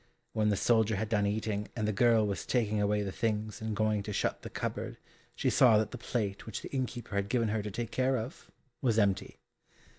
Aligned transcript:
When 0.33 0.49
the 0.49 0.55
soldier 0.55 0.95
had 0.95 1.09
done 1.09 1.27
eating, 1.27 1.67
and 1.75 1.87
the 1.87 1.93
girl 1.93 2.25
was 2.25 2.43
taking 2.47 2.81
away 2.81 3.03
the 3.03 3.11
things 3.11 3.61
and 3.61 3.75
going 3.75 4.01
to 4.01 4.11
shut 4.11 4.41
the 4.41 4.49
cupboard 4.49 4.97
she 5.35 5.51
saw 5.51 5.77
that 5.77 5.91
the 5.91 5.99
plate 5.99 6.47
which 6.47 6.63
the 6.63 6.71
innkeeper 6.73 7.13
had 7.15 7.29
given 7.29 7.49
her 7.49 7.61
to 7.61 7.69
take 7.69 7.91
care 7.91 8.17
of, 8.17 8.49
was 8.81 8.97
empty. 8.97 9.37